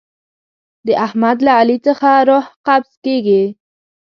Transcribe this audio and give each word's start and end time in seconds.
د 0.85 0.87
احمد 1.05 1.37
له 1.45 1.51
علي 1.59 1.77
څخه 1.87 2.09
روح 2.29 2.45
قبض 2.67 2.91
کېږي. 3.05 3.43